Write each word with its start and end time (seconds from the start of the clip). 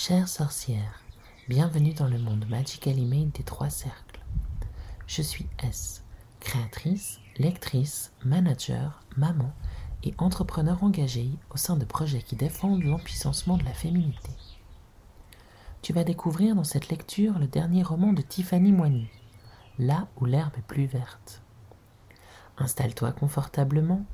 Chère 0.00 0.28
sorcière, 0.28 1.02
bienvenue 1.48 1.92
dans 1.92 2.06
le 2.06 2.20
monde 2.20 2.46
Magically 2.48 3.04
Made 3.04 3.32
des 3.32 3.42
trois 3.42 3.68
cercles. 3.68 4.20
Je 5.08 5.22
suis 5.22 5.48
S, 5.64 6.04
créatrice, 6.38 7.18
lectrice, 7.36 8.12
manager, 8.24 9.02
maman 9.16 9.52
et 10.04 10.14
entrepreneur 10.18 10.84
engagée 10.84 11.30
au 11.50 11.56
sein 11.56 11.76
de 11.76 11.84
projets 11.84 12.22
qui 12.22 12.36
défendent 12.36 12.84
l'empuissancement 12.84 13.56
de 13.56 13.64
la 13.64 13.72
féminité. 13.72 14.30
Tu 15.82 15.92
vas 15.92 16.04
découvrir 16.04 16.54
dans 16.54 16.62
cette 16.62 16.90
lecture 16.90 17.36
le 17.40 17.48
dernier 17.48 17.82
roman 17.82 18.12
de 18.12 18.22
Tiffany 18.22 18.70
Moigny, 18.70 19.08
Là 19.80 20.06
où 20.20 20.26
l'herbe 20.26 20.54
est 20.56 20.62
plus 20.62 20.86
verte. 20.86 21.42
Installe-toi 22.56 23.10
confortablement, 23.10 24.04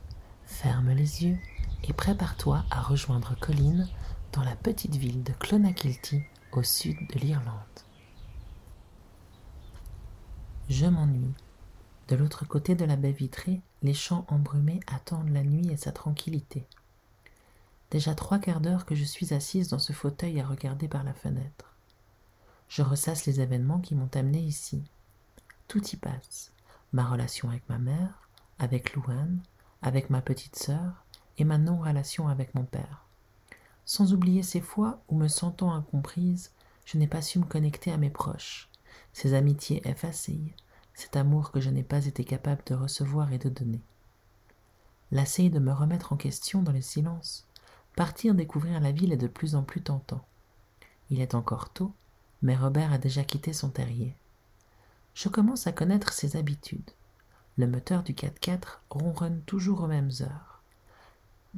ferme 0.47 0.93
les 0.93 1.27
yeux 1.27 1.39
et 1.87 1.93
prépare-toi 1.93 2.65
à 2.71 2.81
rejoindre 2.81 3.39
Colline 3.39 3.87
dans 4.33 4.43
la 4.43 4.57
petite 4.57 4.97
ville 4.97 5.23
de 5.23 5.33
Clonakilty 5.33 6.23
au 6.53 6.63
sud 6.63 6.97
de 7.13 7.19
l'Irlande. 7.19 7.59
Je 10.71 10.87
m'ennuie. 10.87 11.35
De 12.09 12.17
l'autre 12.17 12.47
côté 12.47 12.75
de 12.75 12.85
la 12.87 12.97
baie 12.97 13.13
vitrée, 13.13 13.61
les 13.83 13.93
champs 13.93 14.25
embrumés 14.29 14.81
attendent 14.87 15.31
la 15.31 15.43
nuit 15.43 15.71
et 15.71 15.77
sa 15.77 15.93
tranquillité. 15.93 16.67
Déjà 17.91 18.15
trois 18.15 18.39
quarts 18.39 18.61
d'heure 18.61 18.87
que 18.87 18.95
je 18.95 19.05
suis 19.05 19.35
assise 19.35 19.69
dans 19.69 19.79
ce 19.79 19.93
fauteuil 19.93 20.41
à 20.41 20.47
regarder 20.47 20.89
par 20.89 21.05
la 21.05 21.13
fenêtre. 21.13 21.77
Je 22.69 22.83
ressasse 22.83 23.27
les 23.27 23.41
événements 23.41 23.81
qui 23.81 23.95
m'ont 23.95 24.11
amené 24.15 24.41
ici. 24.41 24.83
Tout 25.69 25.87
y 25.89 25.97
passe. 25.97 26.51
Ma 26.93 27.05
relation 27.05 27.51
avec 27.51 27.69
ma 27.69 27.79
mère, 27.79 28.29
avec 28.59 28.95
Louane, 28.95 29.43
avec 29.83 30.09
ma 30.09 30.23
petite 30.23 30.57
sœur 30.57 31.04
et 31.39 31.45
ma 31.45 31.59
non-relation 31.59 32.29
avec 32.29 32.55
mon 32.55 32.65
père. 32.65 33.07
Sans 33.85 34.13
oublier 34.13 34.43
ces 34.43 34.61
fois 34.61 35.03
où, 35.09 35.17
me 35.17 35.29
sentant 35.29 35.73
incomprise, 35.73 36.53
je 36.85 36.99
n'ai 36.99 37.07
pas 37.07 37.23
su 37.23 37.39
me 37.39 37.45
connecter 37.45 37.93
à 37.93 37.97
mes 37.97 38.11
proches, 38.11 38.69
ces 39.13 39.35
amitiés 39.35 39.87
effacées, 39.89 40.55
cet 40.95 41.17
amour 41.17 41.51
que 41.51 41.61
je 41.61 41.71
n'ai 41.71 41.83
pas 41.83 42.07
été 42.07 42.25
capable 42.25 42.63
de 42.67 42.75
recevoir 42.75 43.33
et 43.33 43.39
de 43.39 43.49
donner. 43.49 43.81
Lassé 45.11 45.51
de 45.51 45.59
me 45.59 45.73
remettre 45.73 46.13
en 46.13 46.17
question 46.17 46.63
dans 46.63 46.73
le 46.73 46.81
silence, 46.81 47.47
partir 47.97 48.35
découvrir 48.35 48.81
la 48.81 48.93
ville 48.93 49.13
est 49.13 49.19
de 49.19 49.27
plus 49.27 49.55
en 49.55 49.63
plus 49.63 49.83
tentant. 49.83 50.25
Il 51.11 51.21
est 51.21 51.35
encore 51.35 51.71
tôt, 51.71 51.93
mais 52.43 52.57
Robert 52.57 52.93
a 52.93 52.99
déjà 52.99 53.25
quitté 53.25 53.53
son 53.53 53.71
terrier. 53.71 54.15
Je 55.15 55.29
commence 55.29 55.67
à 55.67 55.73
connaître 55.73 56.13
ses 56.13 56.37
habitudes. 56.37 56.91
Le 57.57 57.67
moteur 57.67 58.03
du 58.03 58.15
4x4 58.15 58.81
ronronne 58.91 59.43
toujours 59.43 59.83
aux 59.83 59.87
mêmes 59.87 60.11
heures. 60.21 60.54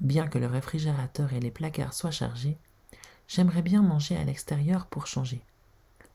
Bien 0.07 0.29
que 0.29 0.39
le 0.39 0.47
réfrigérateur 0.47 1.33
et 1.33 1.41
les 1.41 1.51
placards 1.51 1.93
soient 1.93 2.13
chargés, 2.13 2.57
j'aimerais 3.27 3.63
bien 3.63 3.83
manger 3.83 4.17
à 4.17 4.23
l'extérieur 4.23 4.87
pour 4.87 5.09
changer. 5.09 5.43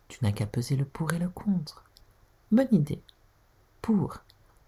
Tu 0.08 0.18
n'as 0.22 0.32
qu'à 0.32 0.46
peser 0.46 0.78
le 0.78 0.86
pour 0.86 1.12
et 1.12 1.20
le 1.20 1.28
contre. 1.28 1.84
Bonne 2.54 2.74
idée. 2.74 3.02
Pour 3.82 4.20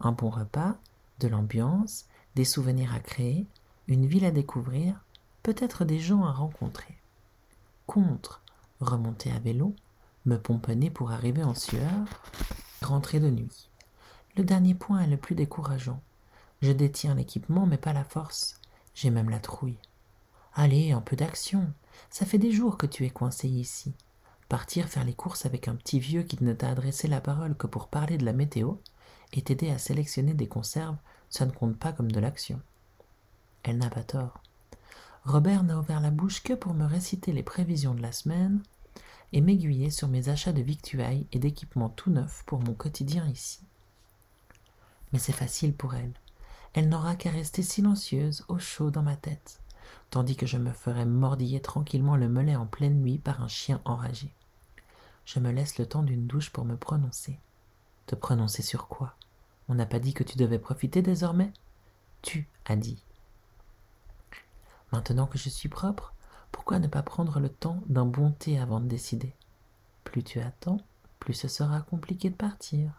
un 0.02 0.12
bon 0.12 0.30
repas, 0.30 0.76
de 1.22 1.30
l'ambiance, 1.30 2.06
des 2.36 2.44
souvenirs 2.44 2.94
à 2.94 3.00
créer, 3.00 3.48
une 3.88 4.06
ville 4.06 4.26
à 4.26 4.32
découvrir, 4.32 5.00
peut-être 5.42 5.86
des 5.86 6.00
gens 6.00 6.26
à 6.26 6.34
rencontrer. 6.34 6.98
Contre 7.88 8.42
remonter 8.82 9.32
à 9.32 9.40
vélo, 9.40 9.74
me 10.26 10.36
pomponner 10.36 10.90
pour 10.90 11.14
arriver 11.14 11.46
en 11.46 11.56
sueur, 11.56 12.04
rentrer 12.82 13.22
de 13.22 13.30
nuit. 13.30 13.70
Le 14.36 14.44
dernier 14.44 14.76
point 14.76 15.00
est 15.00 15.08
le 15.08 15.16
plus 15.16 15.36
décourageant. 15.36 16.02
Je 16.62 16.74
détiens 16.74 17.16
l'équipement 17.16 17.66
mais 17.66 17.78
pas 17.78 17.94
la 17.94 18.04
force. 18.04 18.60
J'ai 18.94 19.10
même 19.10 19.30
la 19.30 19.40
trouille. 19.40 19.78
Allez, 20.54 20.92
un 20.92 21.02
peu 21.02 21.16
d'action. 21.16 21.72
Ça 22.10 22.26
fait 22.26 22.38
des 22.38 22.52
jours 22.52 22.78
que 22.78 22.86
tu 22.86 23.06
es 23.06 23.10
coincé 23.10 23.48
ici. 23.48 23.94
Partir 24.50 24.88
faire 24.88 25.04
les 25.04 25.14
courses 25.14 25.46
avec 25.46 25.68
un 25.68 25.76
petit 25.76 26.00
vieux 26.00 26.24
qui 26.24 26.44
ne 26.44 26.54
t'a 26.54 26.70
adressé 26.70 27.08
la 27.08 27.22
parole 27.22 27.56
que 27.56 27.68
pour 27.68 27.88
parler 27.88 28.18
de 28.18 28.26
la 28.26 28.34
météo 28.34 28.76
et 29.32 29.42
t'aider 29.42 29.72
à 29.72 29.80
sélectionner 29.80 30.34
des 30.34 30.48
conserves, 30.48 30.98
ça 31.30 31.46
ne 31.46 31.52
compte 31.52 31.78
pas 31.78 31.92
comme 31.92 32.12
de 32.12 32.20
l'action. 32.20 32.62
Elle 33.64 33.80
n'a 33.80 33.90
pas 33.90 34.04
tort. 34.04 34.42
Robert 35.26 35.64
n'a 35.64 35.80
ouvert 35.80 36.02
la 36.02 36.12
bouche 36.12 36.44
que 36.44 36.54
pour 36.54 36.74
me 36.74 36.86
réciter 36.86 37.32
les 37.32 37.44
prévisions 37.44 37.96
de 37.96 38.02
la 38.02 38.12
semaine 38.12 38.62
et 39.32 39.42
m'aiguiller 39.42 39.90
sur 39.90 40.08
mes 40.08 40.30
achats 40.30 40.54
de 40.54 40.62
victuailles 40.62 41.26
et 41.32 41.40
d'équipements 41.40 41.90
tout 41.90 42.12
neufs 42.12 42.44
pour 42.46 42.60
mon 42.60 42.74
quotidien 42.74 43.26
ici. 43.28 43.62
Mais 45.12 45.20
c'est 45.20 45.32
facile 45.32 45.74
pour 45.74 45.96
elle. 45.96 46.14
Elle 46.74 46.90
n'aura 46.90 47.16
qu'à 47.16 47.30
rester 47.30 47.62
silencieuse, 47.62 48.46
au 48.48 48.58
chaud 48.58 48.90
dans 48.90 49.04
ma 49.04 49.16
tête, 49.16 49.62
tandis 50.10 50.36
que 50.36 50.48
je 50.48 50.58
me 50.58 50.72
ferai 50.72 51.06
mordiller 51.06 51.62
tranquillement 51.62 52.16
le 52.16 52.28
mollet 52.28 52.56
en 52.56 52.66
pleine 52.66 53.00
nuit 53.00 53.20
par 53.20 53.44
un 53.44 53.48
chien 53.48 53.80
enragé. 53.86 54.34
Je 55.26 55.40
me 55.40 55.52
laisse 55.52 55.78
le 55.78 55.86
temps 55.86 56.04
d'une 56.04 56.26
douche 56.26 56.50
pour 56.50 56.66
me 56.66 56.76
prononcer. 56.76 57.40
Te 58.08 58.16
prononcer 58.16 58.64
sur 58.64 58.88
quoi? 58.88 59.14
On 59.70 59.76
n'a 59.76 59.86
pas 59.86 60.00
dit 60.00 60.14
que 60.14 60.24
tu 60.24 60.38
devais 60.38 60.60
profiter 60.60 61.02
désormais? 61.02 61.54
Tu 62.22 62.48
as 62.66 62.76
dit. 62.76 63.02
Maintenant 64.92 65.28
que 65.28 65.38
je 65.38 65.50
suis 65.50 65.70
propre, 65.70 66.14
pourquoi 66.52 66.80
ne 66.80 66.88
pas 66.88 67.04
prendre 67.04 67.40
le 67.40 67.50
temps 67.50 67.82
d'un 67.88 68.06
bon 68.06 68.32
thé 68.32 68.60
avant 68.60 68.80
de 68.80 68.88
décider? 68.88 69.34
Plus 70.04 70.24
tu 70.24 70.40
attends, 70.40 70.80
plus 71.20 71.34
ce 71.34 71.48
sera 71.48 71.82
compliqué 71.82 72.30
de 72.30 72.36
partir. 72.36 72.92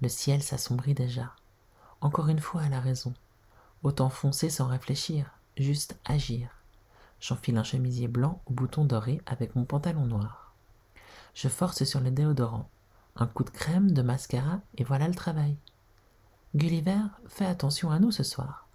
Le 0.00 0.08
ciel 0.08 0.42
s'assombrit 0.42 0.94
déjà. 0.94 1.34
Encore 2.00 2.28
une 2.28 2.40
fois, 2.40 2.62
elle 2.64 2.72
a 2.72 2.80
raison. 2.80 3.12
Autant 3.82 4.10
foncer 4.10 4.50
sans 4.50 4.66
réfléchir, 4.66 5.30
juste 5.56 5.98
agir. 6.04 6.48
J'enfile 7.20 7.58
un 7.58 7.64
chemisier 7.64 8.08
blanc 8.08 8.40
aux 8.46 8.52
boutons 8.52 8.84
dorés 8.84 9.20
avec 9.26 9.54
mon 9.54 9.64
pantalon 9.64 10.06
noir. 10.06 10.54
Je 11.34 11.48
force 11.48 11.84
sur 11.84 12.00
le 12.00 12.10
déodorant. 12.10 12.68
Un 13.16 13.26
coup 13.26 13.44
de 13.44 13.50
crème, 13.50 13.92
de 13.92 14.02
mascara, 14.02 14.60
et 14.78 14.84
voilà 14.84 15.08
le 15.08 15.14
travail. 15.14 15.56
Gulliver, 16.54 17.02
fais 17.28 17.44
attention 17.44 17.90
à 17.90 17.98
nous 17.98 18.10
ce 18.10 18.22
soir. 18.22 18.66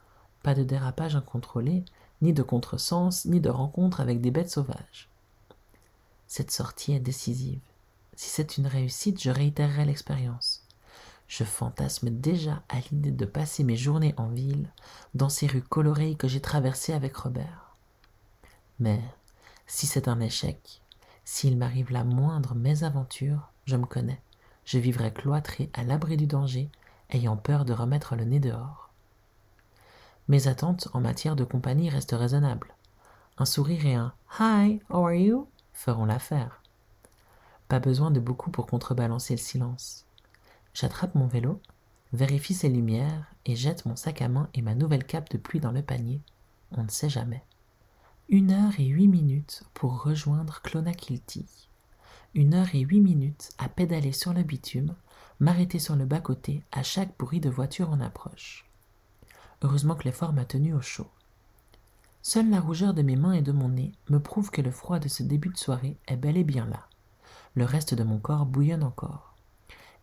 Pas 0.44 0.54
de 0.54 0.64
dérapage 0.64 1.16
incontrôlé, 1.16 1.84
ni 2.22 2.32
de 2.32 2.44
contresens, 2.44 3.26
ni 3.26 3.42
de 3.42 3.50
rencontre 3.50 4.00
avec 4.00 4.22
des 4.22 4.32
bêtes 4.32 4.52
sauvages. 4.52 5.10
Cette 6.28 6.52
sortie 6.52 6.94
est 6.94 7.00
décisive. 7.00 7.60
Si 8.16 8.30
c'est 8.30 8.58
une 8.58 8.68
réussite, 8.68 9.22
je 9.22 9.32
réitérerai 9.32 9.86
l'expérience. 9.86 10.55
Je 11.28 11.44
fantasme 11.44 12.10
déjà 12.10 12.64
à 12.70 12.80
l'idée 12.80 13.12
de 13.12 13.26
passer 13.26 13.64
mes 13.64 13.76
journées 13.76 14.14
en 14.18 14.28
ville, 14.28 14.70
dans 15.14 15.30
ces 15.30 15.48
rues 15.48 15.62
colorées 15.62 16.16
que 16.16 16.28
j'ai 16.28 16.42
traversées 16.42 16.94
avec 16.94 17.16
Robert. 17.16 17.76
Mais 18.80 19.02
si 19.68 19.88
c'est 19.88 20.08
un 20.08 20.20
échec, 20.20 20.82
s'il 21.24 21.58
m'arrive 21.58 21.92
la 21.92 22.04
moindre 22.04 22.54
mésaventure, 22.54 23.50
je 23.66 23.76
me 23.76 23.86
connais, 23.86 24.22
je 24.66 24.78
vivrai 24.78 25.12
cloîtré 25.12 25.70
à 25.74 25.84
l'abri 25.84 26.18
du 26.18 26.28
danger, 26.28 26.70
ayant 27.10 27.38
peur 27.38 27.66
de 27.66 27.74
remettre 27.74 28.16
le 28.16 28.26
nez 28.26 28.40
dehors. 28.40 28.92
Mes 30.28 30.48
attentes 30.48 30.88
en 30.94 31.02
matière 31.02 31.36
de 31.36 31.44
compagnie 31.44 31.90
restent 31.90 32.16
raisonnables. 32.18 32.74
Un 33.38 33.46
sourire 33.46 33.86
et 33.86 33.96
un 33.96 34.14
Hi, 34.40 34.82
how 34.90 35.06
are 35.06 35.14
you 35.14 35.48
feront 35.74 36.06
l'affaire. 36.06 36.62
Pas 37.68 37.80
besoin 37.80 38.12
de 38.12 38.20
beaucoup 38.20 38.50
pour 38.50 38.66
contrebalancer 38.66 39.34
le 39.34 39.40
silence. 39.40 40.06
J'attrape 40.76 41.16
mon 41.16 41.26
vélo, 41.26 41.62
vérifie 42.12 42.54
ses 42.54 42.68
lumières 42.68 43.32
et 43.46 43.56
jette 43.56 43.86
mon 43.86 43.96
sac 43.96 44.22
à 44.22 44.28
main 44.28 44.50
et 44.54 44.62
ma 44.62 44.76
nouvelle 44.76 45.06
cape 45.06 45.30
de 45.30 45.38
pluie 45.38 45.62
dans 45.62 45.72
le 45.72 45.82
panier. 45.82 46.20
On 46.74 46.84
ne 46.84 46.90
sait 46.90 47.08
jamais. 47.08 47.46
Une 48.28 48.52
heure 48.52 48.78
et 48.78 48.86
huit 48.86 49.08
minutes 49.08 49.64
pour 49.74 50.04
rejoindre 50.04 50.62
Clonakilty. 50.64 51.70
Une 52.34 52.54
heure 52.54 52.68
et 52.74 52.82
huit 52.82 53.00
minutes 53.00 53.52
à 53.58 53.70
pédaler 53.70 54.12
sur 54.12 54.34
le 54.34 54.44
bitume, 54.44 54.96
m'arrêter 55.40 55.80
sur 55.80 55.96
le 55.96 56.04
bas-côté 56.04 56.62
à 56.74 56.84
chaque 56.84 57.18
bruit 57.18 57.40
de 57.40 57.50
voiture 57.50 57.90
en 57.90 58.02
approche. 58.02 58.66
Heureusement 59.62 59.96
que 59.96 60.04
l'effort 60.04 60.34
m'a 60.34 60.44
tenu 60.44 60.74
au 60.74 60.82
chaud. 60.82 61.08
Seule 62.22 62.50
la 62.50 62.60
rougeur 62.60 62.94
de 62.94 63.02
mes 63.02 63.16
mains 63.16 63.32
et 63.32 63.42
de 63.42 63.54
mon 63.54 63.70
nez 63.70 63.94
me 64.10 64.20
prouve 64.20 64.52
que 64.52 64.62
le 64.62 64.72
froid 64.72 65.00
de 65.00 65.08
ce 65.08 65.24
début 65.24 65.50
de 65.50 65.58
soirée 65.58 65.96
est 66.08 66.18
bel 66.18 66.36
et 66.36 66.44
bien 66.44 66.66
là. 66.66 66.90
Le 67.54 67.64
reste 67.64 67.94
de 67.94 68.04
mon 68.04 68.20
corps 68.20 68.46
bouillonne 68.46 68.84
encore. 68.84 69.35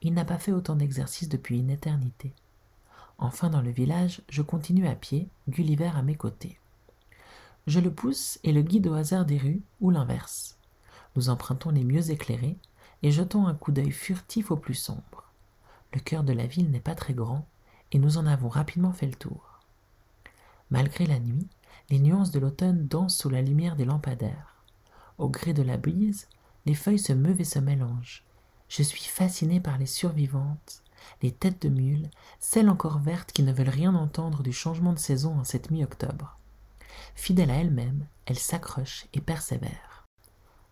Il 0.03 0.15
n'a 0.15 0.25
pas 0.25 0.39
fait 0.39 0.53
autant 0.53 0.77
d'exercice 0.77 1.29
depuis 1.29 1.61
une 1.61 1.71
éternité. 1.71 2.33
Enfin 3.19 3.51
dans 3.51 3.63
le 3.63 3.71
village, 3.71 4.21
je 4.29 4.43
continue 4.43 4.89
à 4.89 4.97
pied, 4.97 5.29
Gulliver 5.49 5.93
à 5.95 6.03
mes 6.03 6.17
côtés. 6.17 6.59
Je 7.69 7.79
le 7.79 7.93
pousse 7.93 8.41
et 8.43 8.53
le 8.53 8.63
guide 8.63 8.89
au 8.89 8.95
hasard 8.95 9.25
des 9.25 9.39
rues, 9.39 9.63
ou 9.81 9.91
l'inverse. 9.91 10.59
Nous 11.15 11.29
empruntons 11.29 11.71
les 11.71 11.85
mieux 11.85 12.11
éclairés 12.11 12.57
et 13.05 13.13
jetons 13.13 13.47
un 13.47 13.55
coup 13.55 13.71
d'œil 13.71 13.93
furtif 13.93 14.51
au 14.51 14.57
plus 14.57 14.75
sombre. 14.75 15.31
Le 15.95 16.01
cœur 16.01 16.25
de 16.25 16.33
la 16.33 16.47
ville 16.47 16.71
n'est 16.71 16.81
pas 16.81 16.97
très 16.97 17.15
grand, 17.15 17.47
et 17.93 17.99
nous 17.99 18.19
en 18.19 18.27
avons 18.27 18.49
rapidement 18.49 18.93
fait 18.93 19.07
le 19.07 19.15
tour. 19.15 19.61
Malgré 20.71 21.07
la 21.07 21.21
nuit, 21.21 21.47
les 21.91 22.01
nuances 22.01 22.31
de 22.33 22.41
l'automne 22.41 22.89
dansent 22.89 23.17
sous 23.17 23.29
la 23.29 23.43
lumière 23.43 23.77
des 23.77 23.85
lampadaires. 23.85 24.57
Au 25.19 25.29
gré 25.29 25.53
de 25.53 25.63
la 25.63 25.77
brise, 25.77 26.27
les 26.67 26.75
feuilles 26.75 26.99
se 26.99 27.13
meuvent 27.13 27.41
et 27.41 27.45
se 27.45 27.59
mélangent. 27.59 28.25
Je 28.73 28.83
suis 28.83 29.05
fasciné 29.05 29.61
par 29.61 29.77
les 29.77 29.85
survivantes, 29.85 30.83
les 31.21 31.31
têtes 31.31 31.61
de 31.61 31.69
mule, 31.69 32.09
celles 32.41 32.71
encore 32.71 33.01
vertes 33.01 33.31
qui 33.31 33.43
ne 33.43 33.53
veulent 33.53 33.69
rien 33.69 33.95
entendre 33.95 34.43
du 34.43 34.51
changement 34.51 34.95
de 34.95 34.99
saison 34.99 35.39
en 35.39 35.45
cette 35.45 35.71
mi-octobre. 35.71 36.39
Fidèle 37.15 37.51
à 37.51 37.57
elle-même, 37.57 38.07
elle 38.25 38.39
s'accroche 38.39 39.09
et 39.13 39.21
persévère. 39.21 40.07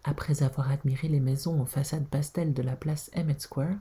Après 0.02 0.42
avoir 0.42 0.70
admiré 0.70 1.08
les 1.08 1.20
maisons 1.20 1.60
aux 1.60 1.66
façades 1.66 2.08
pastel 2.08 2.54
de 2.54 2.62
la 2.62 2.74
place 2.74 3.10
Emmett 3.14 3.42
Square, 3.42 3.76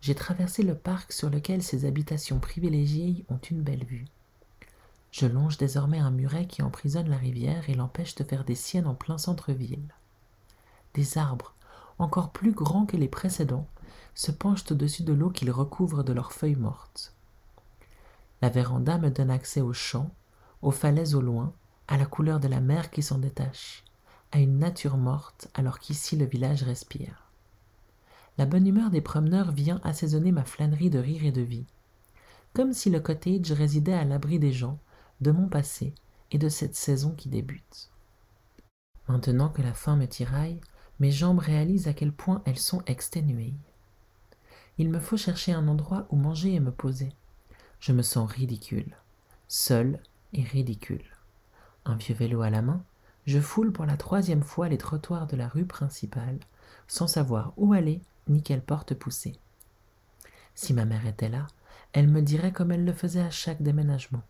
j'ai 0.00 0.16
traversé 0.16 0.64
le 0.64 0.74
parc 0.74 1.12
sur 1.12 1.30
lequel 1.30 1.62
ces 1.62 1.84
habitations 1.84 2.40
privilégiées 2.40 3.24
ont 3.28 3.38
une 3.48 3.62
belle 3.62 3.84
vue. 3.84 4.06
Je 5.12 5.26
longe 5.26 5.56
désormais 5.56 6.00
un 6.00 6.10
muret 6.10 6.48
qui 6.48 6.62
emprisonne 6.62 7.08
la 7.08 7.16
rivière 7.16 7.70
et 7.70 7.74
l'empêche 7.74 8.16
de 8.16 8.24
faire 8.24 8.44
des 8.44 8.56
siennes 8.56 8.88
en 8.88 8.96
plein 8.96 9.18
centre-ville. 9.18 9.94
Des 10.94 11.16
arbres, 11.16 11.54
encore 11.98 12.32
plus 12.32 12.52
grands 12.52 12.86
que 12.86 12.96
les 12.96 13.08
précédents, 13.08 13.68
se 14.14 14.30
penchent 14.30 14.70
au-dessus 14.70 15.02
de 15.02 15.12
l'eau 15.12 15.30
qu'ils 15.30 15.50
recouvrent 15.50 16.02
de 16.02 16.12
leurs 16.12 16.32
feuilles 16.32 16.56
mortes. 16.56 17.14
La 18.40 18.48
véranda 18.48 18.98
me 18.98 19.10
donne 19.10 19.30
accès 19.30 19.60
aux 19.60 19.72
champs, 19.72 20.10
aux 20.60 20.70
falaises 20.70 21.14
au 21.14 21.20
loin, 21.20 21.52
à 21.88 21.96
la 21.96 22.06
couleur 22.06 22.40
de 22.40 22.48
la 22.48 22.60
mer 22.60 22.90
qui 22.90 23.02
s'en 23.02 23.18
détache, 23.18 23.84
à 24.32 24.38
une 24.38 24.58
nature 24.58 24.96
morte 24.96 25.48
alors 25.54 25.78
qu'ici 25.78 26.16
le 26.16 26.24
village 26.24 26.62
respire. 26.62 27.30
La 28.38 28.46
bonne 28.46 28.66
humeur 28.66 28.90
des 28.90 29.00
promeneurs 29.00 29.52
vient 29.52 29.80
assaisonner 29.84 30.32
ma 30.32 30.44
flânerie 30.44 30.90
de 30.90 30.98
rire 30.98 31.24
et 31.24 31.32
de 31.32 31.42
vie, 31.42 31.66
comme 32.54 32.72
si 32.72 32.90
le 32.90 33.00
cottage 33.00 33.52
résidait 33.52 33.92
à 33.94 34.04
l'abri 34.04 34.38
des 34.38 34.52
gens, 34.52 34.78
de 35.20 35.30
mon 35.30 35.48
passé 35.48 35.94
et 36.30 36.38
de 36.38 36.48
cette 36.48 36.74
saison 36.74 37.12
qui 37.12 37.28
débute. 37.28 37.90
Maintenant 39.08 39.50
que 39.50 39.62
la 39.62 39.74
faim 39.74 39.96
me 39.96 40.06
tiraille, 40.06 40.60
mes 41.02 41.10
jambes 41.10 41.40
réalisent 41.40 41.88
à 41.88 41.94
quel 41.94 42.12
point 42.12 42.42
elles 42.44 42.60
sont 42.60 42.80
exténuées. 42.86 43.54
Il 44.78 44.88
me 44.88 45.00
faut 45.00 45.16
chercher 45.16 45.50
un 45.52 45.66
endroit 45.66 46.06
où 46.10 46.16
manger 46.16 46.54
et 46.54 46.60
me 46.60 46.70
poser. 46.70 47.12
Je 47.80 47.90
me 47.90 48.02
sens 48.02 48.30
ridicule, 48.30 48.94
seul 49.48 49.98
et 50.32 50.44
ridicule. 50.44 51.02
Un 51.84 51.96
vieux 51.96 52.14
vélo 52.14 52.42
à 52.42 52.50
la 52.50 52.62
main, 52.62 52.84
je 53.26 53.40
foule 53.40 53.72
pour 53.72 53.84
la 53.84 53.96
troisième 53.96 54.44
fois 54.44 54.68
les 54.68 54.78
trottoirs 54.78 55.26
de 55.26 55.34
la 55.34 55.48
rue 55.48 55.64
principale, 55.64 56.38
sans 56.86 57.08
savoir 57.08 57.52
où 57.56 57.72
aller 57.72 58.00
ni 58.28 58.40
quelle 58.40 58.62
porte 58.62 58.94
pousser. 58.94 59.34
Si 60.54 60.72
ma 60.72 60.84
mère 60.84 61.04
était 61.08 61.28
là, 61.28 61.48
elle 61.94 62.06
me 62.06 62.22
dirait 62.22 62.52
comme 62.52 62.70
elle 62.70 62.84
le 62.84 62.92
faisait 62.92 63.22
à 63.22 63.30
chaque 63.30 63.60
déménagement. 63.60 64.22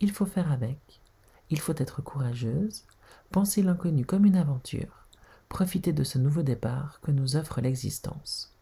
Il 0.00 0.10
faut 0.10 0.24
faire 0.24 0.52
avec, 0.52 1.02
il 1.50 1.60
faut 1.60 1.76
être 1.76 2.00
courageuse, 2.00 2.86
penser 3.30 3.62
l'inconnu 3.62 4.06
comme 4.06 4.24
une 4.24 4.36
aventure, 4.36 5.04
profiter 5.48 5.92
de 5.92 6.04
ce 6.04 6.18
nouveau 6.18 6.42
départ 6.42 7.00
que 7.00 7.10
nous 7.10 7.36
offre 7.36 7.60
l'existence. 7.60 8.54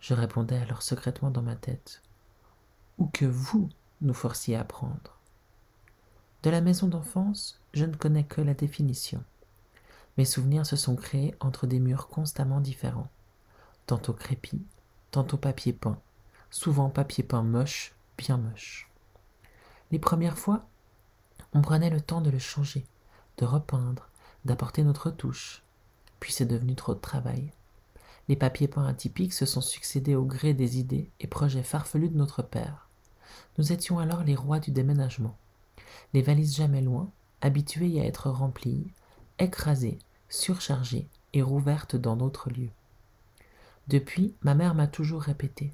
Je 0.00 0.14
répondais 0.14 0.58
alors 0.58 0.82
secrètement 0.82 1.30
dans 1.30 1.42
ma 1.42 1.56
tête, 1.56 2.02
ou 2.98 3.06
que 3.06 3.24
vous 3.24 3.68
nous 4.02 4.14
forciez 4.14 4.56
à 4.56 4.64
prendre. 4.64 5.18
De 6.42 6.50
la 6.50 6.60
maison 6.60 6.86
d'enfance, 6.86 7.60
je 7.72 7.84
ne 7.84 7.96
connais 7.96 8.24
que 8.24 8.40
la 8.40 8.54
définition. 8.54 9.24
Mes 10.16 10.24
souvenirs 10.24 10.66
se 10.66 10.76
sont 10.76 10.96
créés 10.96 11.34
entre 11.40 11.66
des 11.66 11.80
murs 11.80 12.08
constamment 12.08 12.60
différents, 12.60 13.10
tantôt 13.86 14.12
crépis, 14.12 14.64
tantôt 15.10 15.36
papier 15.36 15.72
peint, 15.72 15.98
souvent 16.50 16.88
papier 16.88 17.24
peint 17.24 17.42
moche, 17.42 17.94
bien 18.16 18.36
moche. 18.36 18.90
Les 19.90 19.98
premières 19.98 20.38
fois, 20.38 20.66
on 21.52 21.62
prenait 21.62 21.90
le 21.90 22.00
temps 22.00 22.20
de 22.20 22.30
le 22.30 22.38
changer, 22.38 22.86
de 23.38 23.44
repeindre, 23.44 24.08
d'apporter 24.44 24.84
notre 24.84 25.10
touche. 25.10 25.62
C'est 26.30 26.46
devenu 26.46 26.74
trop 26.74 26.94
de 26.94 27.00
travail. 27.00 27.52
Les 28.28 28.36
papiers 28.36 28.68
peints 28.68 28.86
atypiques 28.86 29.32
se 29.32 29.46
sont 29.46 29.60
succédés 29.60 30.14
au 30.14 30.24
gré 30.24 30.54
des 30.54 30.78
idées 30.78 31.10
et 31.20 31.26
projets 31.26 31.62
farfelus 31.62 32.08
de 32.08 32.16
notre 32.16 32.42
père. 32.42 32.88
Nous 33.58 33.72
étions 33.72 33.98
alors 33.98 34.24
les 34.24 34.34
rois 34.34 34.58
du 34.58 34.70
déménagement. 34.70 35.36
Les 36.12 36.22
valises 36.22 36.56
jamais 36.56 36.82
loin, 36.82 37.10
habituées 37.40 38.00
à 38.00 38.04
être 38.04 38.30
remplies, 38.30 38.86
écrasées, 39.38 39.98
surchargées 40.28 41.08
et 41.32 41.42
rouvertes 41.42 41.96
dans 41.96 42.16
d'autres 42.16 42.50
lieux. 42.50 42.70
Depuis, 43.88 44.34
ma 44.42 44.54
mère 44.54 44.74
m'a 44.74 44.88
toujours 44.88 45.22
répété 45.22 45.72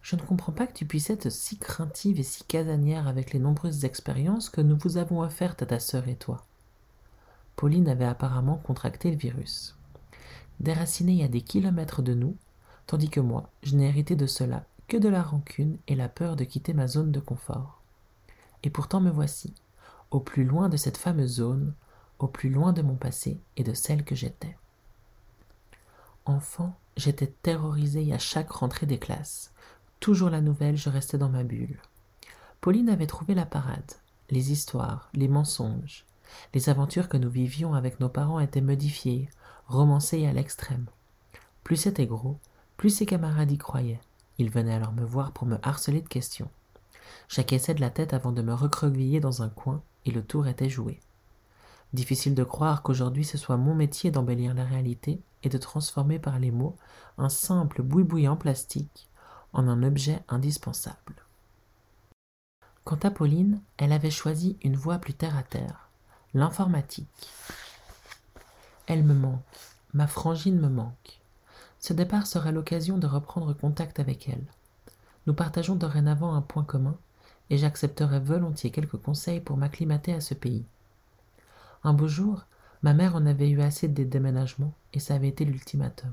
Je 0.00 0.16
ne 0.16 0.22
comprends 0.22 0.52
pas 0.52 0.66
que 0.66 0.72
tu 0.72 0.86
puisses 0.86 1.10
être 1.10 1.30
si 1.30 1.58
craintive 1.58 2.18
et 2.18 2.24
si 2.24 2.44
casanière 2.44 3.06
avec 3.06 3.32
les 3.32 3.38
nombreuses 3.38 3.84
expériences 3.84 4.48
que 4.48 4.62
nous 4.62 4.78
vous 4.78 4.96
avons 4.96 5.20
offertes 5.20 5.62
à 5.62 5.66
ta 5.66 5.78
sœur 5.78 6.08
et 6.08 6.16
toi. 6.16 6.46
Pauline 7.56 7.88
avait 7.88 8.06
apparemment 8.06 8.56
contracté 8.56 9.10
le 9.10 9.18
virus. 9.18 9.76
Déracinée 10.60 11.24
à 11.24 11.28
des 11.28 11.40
kilomètres 11.40 12.02
de 12.02 12.14
nous, 12.14 12.36
tandis 12.86 13.08
que 13.08 13.20
moi, 13.20 13.50
je 13.62 13.76
n'ai 13.76 13.88
hérité 13.88 14.14
de 14.14 14.26
cela 14.26 14.66
que 14.88 14.96
de 14.96 15.08
la 15.08 15.22
rancune 15.22 15.78
et 15.88 15.94
la 15.94 16.08
peur 16.08 16.36
de 16.36 16.44
quitter 16.44 16.74
ma 16.74 16.86
zone 16.86 17.12
de 17.12 17.20
confort. 17.20 17.80
Et 18.62 18.70
pourtant 18.70 19.00
me 19.00 19.10
voici, 19.10 19.54
au 20.10 20.20
plus 20.20 20.44
loin 20.44 20.68
de 20.68 20.76
cette 20.76 20.98
fameuse 20.98 21.36
zone, 21.36 21.72
au 22.18 22.26
plus 22.26 22.50
loin 22.50 22.72
de 22.72 22.82
mon 22.82 22.96
passé 22.96 23.40
et 23.56 23.62
de 23.62 23.72
celle 23.72 24.04
que 24.04 24.14
j'étais. 24.14 24.56
Enfant, 26.26 26.76
j'étais 26.96 27.32
terrorisée 27.42 28.12
à 28.12 28.18
chaque 28.18 28.50
rentrée 28.50 28.86
des 28.86 28.98
classes. 28.98 29.52
Toujours 30.00 30.28
la 30.28 30.42
nouvelle, 30.42 30.76
je 30.76 30.90
restais 30.90 31.18
dans 31.18 31.30
ma 31.30 31.44
bulle. 31.44 31.80
Pauline 32.60 32.90
avait 32.90 33.06
trouvé 33.06 33.34
la 33.34 33.46
parade, 33.46 33.92
les 34.28 34.52
histoires, 34.52 35.08
les 35.14 35.28
mensonges, 35.28 36.04
les 36.52 36.68
aventures 36.68 37.08
que 37.08 37.16
nous 37.16 37.30
vivions 37.30 37.72
avec 37.72 38.00
nos 38.00 38.10
parents 38.10 38.40
étaient 38.40 38.60
modifiées, 38.60 39.30
romancées 39.70 40.26
à 40.26 40.32
l'extrême. 40.32 40.86
Plus 41.62 41.76
c'était 41.76 42.06
gros, 42.06 42.38
plus 42.76 42.90
ses 42.90 43.06
camarades 43.06 43.52
y 43.52 43.58
croyaient. 43.58 44.00
Ils 44.38 44.50
venaient 44.50 44.74
alors 44.74 44.92
me 44.92 45.04
voir 45.04 45.32
pour 45.32 45.46
me 45.46 45.58
harceler 45.62 46.00
de 46.00 46.08
questions. 46.08 46.50
J'acquiesçais 47.28 47.74
de 47.74 47.80
la 47.80 47.90
tête 47.90 48.12
avant 48.12 48.32
de 48.32 48.42
me 48.42 48.52
recroqueviller 48.52 49.20
dans 49.20 49.42
un 49.42 49.48
coin, 49.48 49.82
et 50.04 50.10
le 50.10 50.22
tour 50.24 50.48
était 50.48 50.68
joué. 50.68 50.98
Difficile 51.92 52.34
de 52.34 52.44
croire 52.44 52.82
qu'aujourd'hui 52.82 53.24
ce 53.24 53.38
soit 53.38 53.56
mon 53.56 53.74
métier 53.74 54.10
d'embellir 54.10 54.54
la 54.54 54.64
réalité 54.64 55.20
et 55.42 55.48
de 55.48 55.58
transformer 55.58 56.18
par 56.18 56.38
les 56.38 56.50
mots 56.50 56.76
un 57.16 57.28
simple 57.28 57.82
boui-boui 57.82 58.28
en 58.28 58.36
plastique 58.36 59.08
en 59.52 59.68
un 59.68 59.82
objet 59.82 60.20
indispensable. 60.28 61.24
Quant 62.84 62.98
à 63.02 63.10
Pauline, 63.10 63.60
elle 63.76 63.92
avait 63.92 64.10
choisi 64.10 64.56
une 64.62 64.76
voie 64.76 64.98
plus 64.98 65.14
terre 65.14 65.36
à 65.36 65.42
terre, 65.42 65.90
L'informatique. 66.32 67.08
Elle 68.92 69.04
me 69.04 69.14
manque, 69.14 69.38
ma 69.94 70.08
frangine 70.08 70.58
me 70.58 70.68
manque. 70.68 71.20
Ce 71.78 71.92
départ 71.92 72.26
sera 72.26 72.50
l'occasion 72.50 72.98
de 72.98 73.06
reprendre 73.06 73.52
contact 73.52 74.00
avec 74.00 74.28
elle. 74.28 74.44
Nous 75.28 75.32
partageons 75.32 75.76
dorénavant 75.76 76.34
un 76.34 76.40
point 76.42 76.64
commun, 76.64 76.96
et 77.50 77.56
j'accepterai 77.56 78.18
volontiers 78.18 78.72
quelques 78.72 78.96
conseils 78.96 79.38
pour 79.38 79.56
m'acclimater 79.56 80.12
à 80.12 80.20
ce 80.20 80.34
pays. 80.34 80.64
Un 81.84 81.92
beau 81.92 82.08
jour, 82.08 82.46
ma 82.82 82.92
mère 82.92 83.14
en 83.14 83.26
avait 83.26 83.48
eu 83.48 83.60
assez 83.60 83.86
des 83.86 84.04
déménagements, 84.04 84.74
et 84.92 84.98
ça 84.98 85.14
avait 85.14 85.28
été 85.28 85.44
l'ultimatum. 85.44 86.12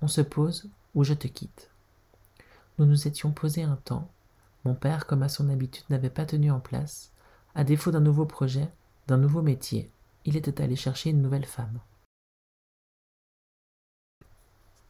On 0.00 0.06
se 0.06 0.20
pose 0.20 0.70
ou 0.94 1.02
je 1.02 1.12
te 1.12 1.26
quitte. 1.26 1.70
Nous 2.78 2.86
nous 2.86 3.08
étions 3.08 3.32
posés 3.32 3.64
un 3.64 3.80
temps. 3.84 4.08
Mon 4.64 4.76
père, 4.76 5.06
comme 5.06 5.24
à 5.24 5.28
son 5.28 5.48
habitude, 5.48 5.86
n'avait 5.90 6.08
pas 6.08 6.24
tenu 6.24 6.52
en 6.52 6.60
place. 6.60 7.10
À 7.56 7.64
défaut 7.64 7.90
d'un 7.90 7.98
nouveau 7.98 8.26
projet, 8.26 8.68
d'un 9.08 9.18
nouveau 9.18 9.42
métier. 9.42 9.90
Il 10.24 10.36
était 10.36 10.62
allé 10.62 10.76
chercher 10.76 11.10
une 11.10 11.20
nouvelle 11.20 11.46
femme. 11.46 11.80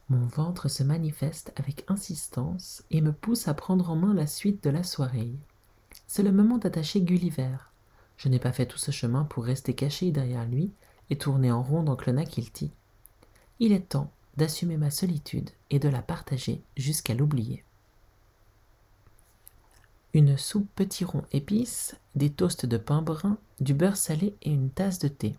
Mon 0.09 0.25
ventre 0.25 0.69
se 0.69 0.83
manifeste 0.83 1.51
avec 1.57 1.83
insistance 1.89 2.83
et 2.91 3.01
me 3.01 3.11
pousse 3.11 3.47
à 3.47 3.53
prendre 3.53 3.89
en 3.89 3.95
main 3.95 4.13
la 4.13 4.27
suite 4.27 4.63
de 4.63 4.69
la 4.69 4.83
soirée. 4.83 5.33
C'est 6.07 6.23
le 6.23 6.31
moment 6.31 6.57
d'attacher 6.57 7.01
Gulliver. 7.01 7.57
Je 8.17 8.29
n'ai 8.29 8.39
pas 8.39 8.53
fait 8.53 8.65
tout 8.65 8.77
ce 8.77 8.91
chemin 8.91 9.25
pour 9.25 9.43
rester 9.43 9.73
caché 9.73 10.11
derrière 10.11 10.45
lui 10.45 10.71
et 11.09 11.17
tourner 11.17 11.51
en 11.51 11.61
rond 11.61 11.83
dans 11.83 11.95
Clonakilty. 11.95 12.71
Il 13.59 13.71
est 13.71 13.89
temps 13.89 14.11
d'assumer 14.37 14.77
ma 14.77 14.91
solitude 14.91 15.49
et 15.69 15.79
de 15.79 15.89
la 15.89 16.01
partager 16.01 16.61
jusqu'à 16.77 17.13
l'oublier 17.13 17.63
une 20.17 20.37
soupe 20.37 20.67
petit 20.75 21.05
rond 21.05 21.23
épices, 21.31 21.95
des 22.15 22.31
toasts 22.31 22.65
de 22.65 22.77
pain 22.77 23.01
brun, 23.01 23.37
du 23.59 23.73
beurre 23.73 23.97
salé 23.97 24.35
et 24.41 24.51
une 24.51 24.71
tasse 24.71 24.97
de 24.97 25.07
thé. 25.07 25.35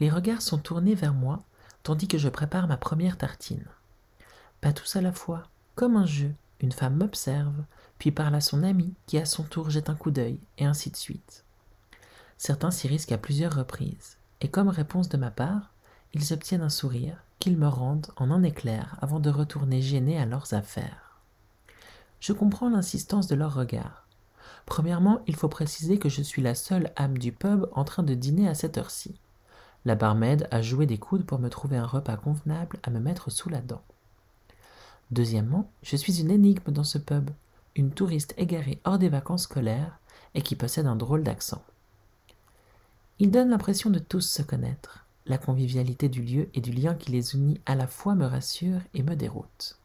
Les 0.00 0.08
regards 0.08 0.40
sont 0.40 0.58
tournés 0.58 0.94
vers 0.94 1.12
moi, 1.12 1.42
tandis 1.82 2.08
que 2.08 2.16
je 2.16 2.30
prépare 2.30 2.68
ma 2.68 2.78
première 2.78 3.18
tartine. 3.18 3.64
Pas 4.60 4.72
tous 4.72 4.96
à 4.96 5.00
la 5.00 5.12
fois, 5.12 5.44
comme 5.74 5.96
un 5.96 6.06
jeu, 6.06 6.34
une 6.60 6.72
femme 6.72 6.96
m'observe, 6.96 7.64
puis 7.98 8.10
parle 8.10 8.34
à 8.34 8.40
son 8.40 8.62
ami 8.62 8.94
qui 9.06 9.18
à 9.18 9.24
son 9.24 9.44
tour 9.44 9.70
jette 9.70 9.90
un 9.90 9.94
coup 9.94 10.10
d'œil, 10.10 10.40
et 10.58 10.64
ainsi 10.64 10.90
de 10.90 10.96
suite. 10.96 11.44
Certains 12.36 12.70
s'y 12.70 12.88
risquent 12.88 13.12
à 13.12 13.18
plusieurs 13.18 13.54
reprises, 13.54 14.16
et 14.40 14.48
comme 14.48 14.68
réponse 14.68 15.08
de 15.08 15.16
ma 15.16 15.30
part, 15.30 15.72
ils 16.14 16.32
obtiennent 16.32 16.62
un 16.62 16.68
sourire 16.68 17.22
qu'ils 17.38 17.56
me 17.56 17.68
rendent 17.68 18.08
en 18.16 18.30
un 18.30 18.42
éclair 18.42 18.96
avant 19.00 19.20
de 19.20 19.30
retourner 19.30 19.82
gênés 19.82 20.18
à 20.18 20.26
leurs 20.26 20.54
affaires. 20.54 21.20
Je 22.20 22.32
comprends 22.32 22.68
l'insistance 22.68 23.28
de 23.28 23.36
leur 23.36 23.54
regard. 23.54 24.06
Premièrement, 24.66 25.22
il 25.26 25.36
faut 25.36 25.48
préciser 25.48 25.98
que 25.98 26.08
je 26.08 26.22
suis 26.22 26.42
la 26.42 26.54
seule 26.54 26.92
âme 26.96 27.16
du 27.16 27.32
pub 27.32 27.66
en 27.72 27.84
train 27.84 28.02
de 28.02 28.14
dîner 28.14 28.48
à 28.48 28.54
cette 28.54 28.76
heure-ci. 28.76 29.14
La 29.84 29.94
barmaid 29.94 30.48
a 30.50 30.62
joué 30.62 30.86
des 30.86 30.98
coudes 30.98 31.24
pour 31.24 31.38
me 31.38 31.48
trouver 31.48 31.76
un 31.76 31.86
repas 31.86 32.16
convenable 32.16 32.78
à 32.82 32.90
me 32.90 32.98
mettre 32.98 33.30
sous 33.30 33.48
la 33.48 33.60
dent. 33.60 33.82
Deuxièmement, 35.10 35.70
je 35.82 35.96
suis 35.96 36.20
une 36.20 36.30
énigme 36.30 36.70
dans 36.70 36.84
ce 36.84 36.98
pub, 36.98 37.30
une 37.74 37.90
touriste 37.90 38.34
égarée 38.36 38.80
hors 38.84 38.98
des 38.98 39.08
vacances 39.08 39.44
scolaires 39.44 39.98
et 40.34 40.42
qui 40.42 40.56
possède 40.56 40.86
un 40.86 40.96
drôle 40.96 41.22
d'accent. 41.22 41.64
Ils 43.18 43.30
donnent 43.30 43.50
l'impression 43.50 43.90
de 43.90 43.98
tous 43.98 44.20
se 44.20 44.42
connaître. 44.42 45.04
la 45.26 45.36
convivialité 45.36 46.08
du 46.08 46.22
lieu 46.22 46.48
et 46.54 46.62
du 46.62 46.72
lien 46.72 46.94
qui 46.94 47.10
les 47.10 47.34
unit 47.34 47.60
à 47.66 47.74
la 47.74 47.86
fois 47.86 48.14
me 48.14 48.24
rassure 48.24 48.80
et 48.94 49.02
me 49.02 49.14
déroute. 49.14 49.78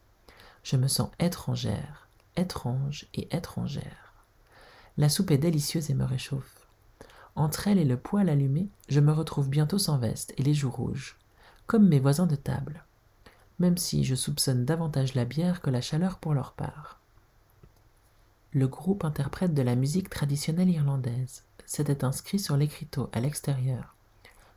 Je 0.62 0.76
me 0.76 0.88
sens 0.88 1.10
étrangère, 1.18 2.08
étrange 2.36 3.06
et 3.12 3.28
étrangère. 3.36 4.14
La 4.96 5.10
soupe 5.10 5.32
est 5.32 5.38
délicieuse 5.38 5.90
et 5.90 5.94
me 5.94 6.04
réchauffe. 6.04 6.66
Entre 7.36 7.68
elle 7.68 7.78
et 7.78 7.84
le 7.84 7.98
poêle 7.98 8.30
allumé, 8.30 8.68
je 8.88 9.00
me 9.00 9.12
retrouve 9.12 9.50
bientôt 9.50 9.78
sans 9.78 9.98
veste 9.98 10.32
et 10.38 10.42
les 10.42 10.54
joues 10.54 10.70
rouges, 10.70 11.18
comme 11.66 11.88
mes 11.88 12.00
voisins 12.00 12.26
de 12.26 12.36
table, 12.36 12.82
même 13.58 13.78
si 13.78 14.04
je 14.04 14.14
soupçonne 14.14 14.64
davantage 14.64 15.14
la 15.14 15.24
bière 15.24 15.60
que 15.60 15.70
la 15.70 15.80
chaleur 15.80 16.18
pour 16.18 16.34
leur 16.34 16.52
part. 16.52 17.00
Le 18.52 18.68
groupe 18.68 19.04
interprète 19.04 19.54
de 19.54 19.62
la 19.62 19.74
musique 19.74 20.10
traditionnelle 20.10 20.70
irlandaise. 20.70 21.42
C'était 21.66 22.04
inscrit 22.04 22.38
sur 22.38 22.56
l'écriteau 22.56 23.08
à 23.12 23.20
l'extérieur. 23.20 23.94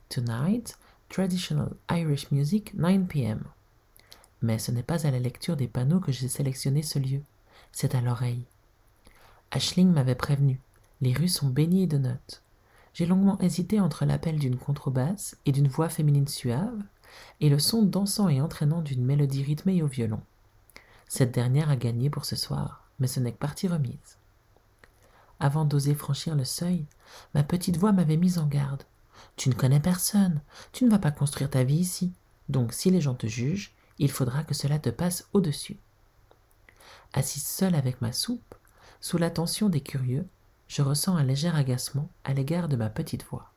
Tonight, 0.09 0.77
Traditional 1.09 1.69
Irish 1.89 2.31
Music, 2.31 2.73
9 2.75 3.07
p.m. 3.07 3.43
Mais 4.41 4.59
ce 4.59 4.71
n'est 4.71 4.83
pas 4.83 5.07
à 5.07 5.11
la 5.11 5.19
lecture 5.19 5.57
des 5.57 5.67
panneaux 5.67 5.99
que 5.99 6.11
j'ai 6.11 6.27
sélectionné 6.27 6.83
ce 6.83 6.99
lieu, 6.99 7.21
c'est 7.71 7.95
à 7.95 8.01
l'oreille. 8.01 8.43
Ashling 9.51 9.91
m'avait 9.91 10.15
prévenu, 10.15 10.59
les 11.01 11.13
rues 11.13 11.27
sont 11.27 11.47
baignées 11.47 11.87
de 11.87 11.97
notes. 11.97 12.41
J'ai 12.93 13.05
longuement 13.05 13.39
hésité 13.39 13.79
entre 13.79 14.05
l'appel 14.05 14.39
d'une 14.39 14.57
contrebasse 14.57 15.37
et 15.45 15.51
d'une 15.51 15.67
voix 15.67 15.89
féminine 15.89 16.27
suave, 16.27 16.81
et 17.39 17.49
le 17.49 17.59
son 17.59 17.83
dansant 17.83 18.29
et 18.29 18.41
entraînant 18.41 18.81
d'une 18.81 19.05
mélodie 19.05 19.43
rythmée 19.43 19.81
au 19.81 19.87
violon. 19.87 20.21
Cette 21.07 21.33
dernière 21.33 21.69
a 21.69 21.75
gagné 21.75 22.09
pour 22.09 22.25
ce 22.25 22.35
soir, 22.35 22.83
mais 22.99 23.07
ce 23.07 23.19
n'est 23.19 23.31
que 23.31 23.37
partie 23.37 23.67
remise. 23.67 24.17
Avant 25.39 25.65
d'oser 25.65 25.93
franchir 25.93 26.35
le 26.35 26.43
seuil, 26.43 26.85
ma 27.33 27.43
petite 27.43 27.77
voix 27.77 27.91
m'avait 27.91 28.17
mise 28.17 28.39
en 28.39 28.47
garde. 28.47 28.83
Tu 29.35 29.49
ne 29.49 29.53
connais 29.53 29.79
personne, 29.79 30.41
tu 30.71 30.83
ne 30.83 30.89
vas 30.89 30.99
pas 30.99 31.11
construire 31.11 31.49
ta 31.49 31.63
vie 31.63 31.75
ici, 31.75 32.11
donc 32.49 32.73
si 32.73 32.89
les 32.89 33.01
gens 33.01 33.13
te 33.13 33.27
jugent, 33.27 33.73
il 33.99 34.11
faudra 34.11 34.43
que 34.43 34.53
cela 34.53 34.79
te 34.79 34.89
passe 34.89 35.27
au-dessus. 35.33 35.77
Assise 37.13 37.45
seule 37.45 37.75
avec 37.75 38.01
ma 38.01 38.11
soupe, 38.11 38.55
sous 38.99 39.17
l'attention 39.17 39.69
des 39.69 39.81
curieux, 39.81 40.27
je 40.67 40.81
ressens 40.81 41.15
un 41.15 41.23
léger 41.23 41.49
agacement 41.49 42.09
à 42.23 42.33
l'égard 42.33 42.67
de 42.67 42.75
ma 42.75 42.89
petite 42.89 43.23
voix. 43.23 43.51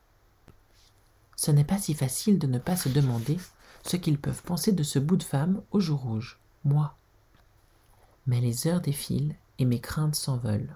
Ce 1.35 1.51
n'est 1.51 1.63
pas 1.63 1.77
si 1.77 1.93
facile 1.93 2.39
de 2.39 2.47
ne 2.47 2.59
pas 2.59 2.75
se 2.75 2.89
demander 2.89 3.37
ce 3.83 3.97
qu'ils 3.97 4.19
peuvent 4.19 4.43
penser 4.43 4.71
de 4.71 4.83
ce 4.83 4.99
bout 4.99 5.17
de 5.17 5.23
femme 5.23 5.61
au 5.71 5.79
jour 5.79 5.99
rouge, 5.99 6.39
moi. 6.63 6.95
Mais 8.27 8.41
les 8.41 8.67
heures 8.67 8.81
défilent 8.81 9.35
et 9.57 9.65
mes 9.65 9.79
craintes 9.79 10.15
s'envolent. 10.15 10.75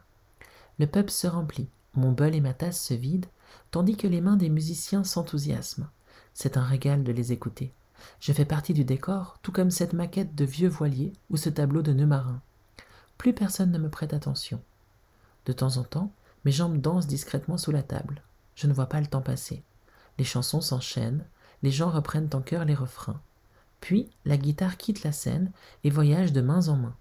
Le 0.79 0.87
peuple 0.87 1.11
se 1.11 1.27
remplit, 1.27 1.67
mon 1.93 2.11
bol 2.11 2.35
et 2.35 2.41
ma 2.41 2.53
tasse 2.53 2.83
se 2.83 2.93
vident, 2.93 3.29
tandis 3.71 3.95
que 3.95 4.07
les 4.07 4.21
mains 4.21 4.37
des 4.37 4.49
musiciens 4.49 5.03
s'enthousiasment. 5.03 5.89
C'est 6.33 6.57
un 6.57 6.63
régal 6.63 7.03
de 7.03 7.11
les 7.11 7.31
écouter. 7.31 7.73
Je 8.19 8.33
fais 8.33 8.45
partie 8.45 8.73
du 8.73 8.83
décor, 8.83 9.39
tout 9.41 9.51
comme 9.51 9.71
cette 9.71 9.93
maquette 9.93 10.35
de 10.35 10.45
vieux 10.45 10.67
voilier 10.67 11.13
ou 11.29 11.37
ce 11.37 11.49
tableau 11.49 11.81
de 11.81 11.93
nœuds 11.93 12.05
marins. 12.05 12.41
Plus 13.17 13.33
personne 13.33 13.71
ne 13.71 13.77
me 13.77 13.89
prête 13.89 14.13
attention. 14.13 14.61
De 15.45 15.53
temps 15.53 15.77
en 15.77 15.83
temps, 15.83 16.11
mes 16.43 16.51
jambes 16.51 16.81
dansent 16.81 17.07
discrètement 17.07 17.57
sous 17.57 17.71
la 17.71 17.83
table. 17.83 18.21
Je 18.55 18.67
ne 18.67 18.73
vois 18.73 18.87
pas 18.87 18.99
le 18.99 19.07
temps 19.07 19.21
passer. 19.21 19.63
Les 20.17 20.25
chansons 20.25 20.61
s'enchaînent, 20.61 21.25
les 21.63 21.71
gens 21.71 21.89
reprennent 21.89 22.29
en 22.33 22.41
chœur 22.41 22.65
les 22.65 22.75
refrains. 22.75 23.21
Puis 23.81 24.09
la 24.25 24.37
guitare 24.37 24.77
quitte 24.77 25.03
la 25.03 25.11
scène 25.11 25.51
et 25.83 25.89
voyage 25.89 26.33
de 26.33 26.41
main 26.41 26.67
en 26.67 26.75
main. 26.75 26.95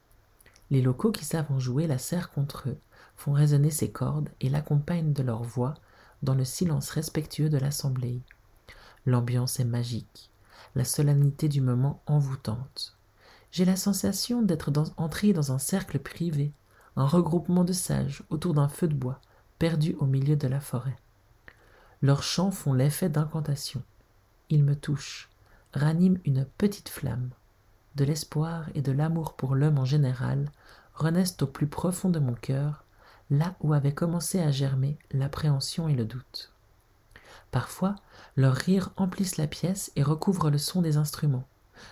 Les 0.71 0.83
locaux 0.83 1.13
qui 1.13 1.25
savent 1.25 1.51
en 1.51 1.59
jouer 1.59 1.87
la 1.87 1.99
serrent 1.99 2.31
contre 2.35 2.69
eux, 2.69 2.79
font 3.17 3.33
résonner 3.33 3.71
ses 3.71 3.91
cordes 3.91 4.29
et 4.41 4.49
l'accompagnent 4.49 5.13
de 5.13 5.23
leur 5.23 5.43
voix 5.43 5.75
dans 6.23 6.35
le 6.35 6.45
silence 6.45 6.91
respectueux 6.91 7.49
de 7.49 7.59
l'assemblée. 7.59 8.21
L'ambiance 9.07 9.61
est 9.61 9.65
magique, 9.65 10.31
la 10.75 10.85
solennité 10.85 11.49
du 11.49 11.61
moment 11.61 12.03
envoûtante. 12.07 12.97
J'ai 13.53 13.65
la 13.65 13.77
sensation 13.77 14.43
d'être 14.43 14.73
entré 14.97 15.33
dans 15.33 15.53
un 15.53 15.59
cercle 15.59 15.99
privé, 15.99 16.53
un 16.97 17.07
regroupement 17.07 17.65
de 17.65 17.73
sages 17.73 18.25
autour 18.31 18.55
d'un 18.55 18.69
feu 18.69 18.89
de 18.89 18.95
bois, 18.95 19.21
perdu 19.59 19.95
au 20.01 20.07
milieu 20.07 20.37
de 20.37 20.49
la 20.49 20.61
forêt. 20.61 20.97
Leurs 22.03 22.23
chants 22.23 22.51
font 22.51 22.73
l'effet 22.73 23.09
d'incantation. 23.09 23.83
Ils 24.51 24.65
me 24.65 24.77
touchent, 24.77 25.31
raniment 25.73 26.19
une 26.25 26.45
petite 26.59 26.89
flamme. 26.89 27.31
De 27.95 28.05
l'espoir 28.05 28.67
et 28.75 28.83
de 28.83 28.93
l'amour 28.93 29.35
pour 29.35 29.55
l'homme 29.55 29.79
en 29.79 29.85
général 29.85 30.51
renaissent 30.95 31.37
au 31.43 31.47
plus 31.47 31.67
profond 31.67 32.11
de 32.11 32.19
mon 32.19 32.35
cœur 32.35 32.85
là 33.31 33.55
où 33.61 33.73
avaient 33.73 33.95
commencé 33.95 34.41
à 34.41 34.51
germer 34.51 34.99
l'appréhension 35.13 35.89
et 35.89 35.95
le 35.95 36.05
doute. 36.05 36.53
Parfois, 37.51 37.95
leurs 38.37 38.55
rires 38.55 38.91
emplissent 38.97 39.37
la 39.37 39.47
pièce 39.47 39.93
et 39.97 40.03
recouvrent 40.03 40.51
le 40.51 40.59
son 40.59 40.83
des 40.83 40.97
instruments. 40.97 41.47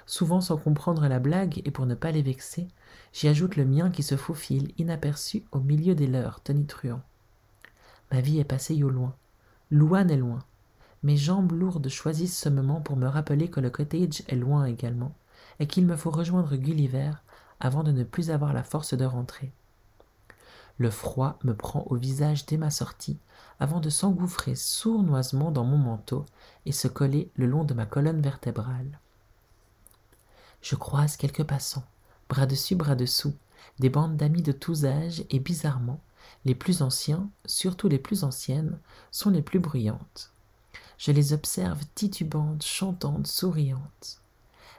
Souvent 0.06 0.40
sans 0.40 0.56
comprendre 0.56 1.06
la 1.08 1.18
blague 1.18 1.62
et 1.64 1.70
pour 1.70 1.86
ne 1.86 1.94
pas 1.94 2.10
les 2.12 2.22
vexer, 2.22 2.68
j'y 3.12 3.28
ajoute 3.28 3.56
le 3.56 3.64
mien 3.64 3.90
qui 3.90 4.02
se 4.02 4.16
faufile 4.16 4.72
inaperçu 4.78 5.44
au 5.52 5.60
milieu 5.60 5.94
des 5.94 6.06
leurs 6.06 6.40
tonitruants. 6.40 7.02
Ma 8.10 8.20
vie 8.20 8.38
est 8.38 8.44
passée 8.44 8.82
au 8.82 8.90
loin. 8.90 9.14
Louane 9.72 10.10
est 10.10 10.18
loin. 10.18 10.40
Mes 11.02 11.16
jambes 11.16 11.52
lourdes 11.52 11.88
choisissent 11.88 12.38
ce 12.38 12.50
moment 12.50 12.82
pour 12.82 12.96
me 12.96 13.08
rappeler 13.08 13.48
que 13.48 13.58
le 13.58 13.70
cottage 13.70 14.22
est 14.28 14.36
loin 14.36 14.66
également 14.66 15.14
et 15.60 15.66
qu'il 15.66 15.86
me 15.86 15.96
faut 15.96 16.10
rejoindre 16.10 16.56
Gulliver 16.56 17.12
avant 17.58 17.82
de 17.82 17.90
ne 17.90 18.04
plus 18.04 18.30
avoir 18.30 18.52
la 18.52 18.64
force 18.64 18.92
de 18.92 19.06
rentrer. 19.06 19.50
Le 20.76 20.90
froid 20.90 21.38
me 21.42 21.54
prend 21.54 21.86
au 21.88 21.96
visage 21.96 22.44
dès 22.44 22.58
ma 22.58 22.68
sortie, 22.68 23.18
avant 23.60 23.80
de 23.80 23.88
s'engouffrer 23.88 24.56
sournoisement 24.56 25.50
dans 25.50 25.64
mon 25.64 25.78
manteau 25.78 26.26
et 26.66 26.72
se 26.72 26.86
coller 26.86 27.30
le 27.36 27.46
long 27.46 27.64
de 27.64 27.72
ma 27.72 27.86
colonne 27.86 28.20
vertébrale. 28.20 28.98
Je 30.60 30.74
croise 30.74 31.16
quelques 31.16 31.44
passants, 31.44 31.86
bras 32.28 32.44
dessus, 32.44 32.76
bras 32.76 32.94
dessous, 32.94 33.32
des 33.78 33.88
bandes 33.88 34.18
d'amis 34.18 34.42
de 34.42 34.52
tous 34.52 34.84
âges, 34.84 35.24
et 35.30 35.40
bizarrement, 35.40 36.00
les 36.44 36.54
plus 36.54 36.82
anciens, 36.82 37.28
surtout 37.46 37.88
les 37.88 37.98
plus 37.98 38.24
anciennes, 38.24 38.78
sont 39.10 39.30
les 39.30 39.42
plus 39.42 39.60
bruyantes. 39.60 40.32
Je 40.98 41.12
les 41.12 41.32
observe 41.32 41.80
titubantes, 41.94 42.64
chantantes, 42.64 43.26
souriantes. 43.26 44.20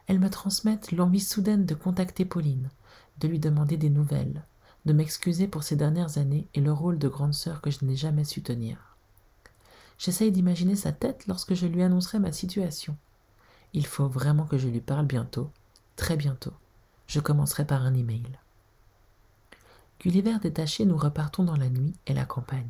Elles 0.08 0.20
me 0.20 0.30
transmettent 0.30 0.92
l'envie 0.92 1.20
soudaine 1.20 1.66
de 1.66 1.76
contacter 1.76 2.26
Pauline, 2.26 2.70
de 3.20 3.28
lui 3.28 3.40
demander 3.40 3.78
des 3.78 3.90
nouvelles, 3.90 4.44
de 4.86 4.94
m'excuser 4.94 5.48
pour 5.48 5.64
ces 5.64 5.76
dernières 5.76 6.18
années 6.18 6.48
et 6.54 6.62
le 6.62 6.74
rôle 6.74 7.00
de 7.00 7.08
grande 7.08 7.34
sœur 7.34 7.62
que 7.62 7.72
je 7.72 7.86
n'ai 7.86 7.96
jamais 7.96 8.26
su 8.26 8.42
tenir. 8.42 8.98
J'essaye 9.98 10.32
d'imaginer 10.32 10.76
sa 10.76 10.92
tête 10.92 11.28
lorsque 11.28 11.54
je 11.54 11.68
lui 11.68 11.84
annoncerai 11.84 12.20
ma 12.20 12.32
situation. 12.32 12.98
Il 13.74 13.86
faut 13.86 14.08
vraiment 14.08 14.46
que 14.46 14.58
je 14.58 14.68
lui 14.68 14.82
parle 14.82 15.06
bientôt, 15.06 15.50
très 15.96 16.18
bientôt. 16.18 16.54
Je 17.08 17.20
commencerai 17.20 17.66
par 17.66 17.84
un 17.84 17.94
email. 17.94 18.28
Gulliver 20.04 20.38
détaché, 20.42 20.84
nous 20.84 20.98
repartons 20.98 21.46
dans 21.46 21.56
la 21.56 21.70
nuit 21.70 21.94
et 22.08 22.14
la 22.14 22.26
campagne. 22.26 22.68